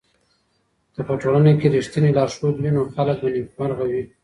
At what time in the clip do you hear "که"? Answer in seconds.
0.93-1.01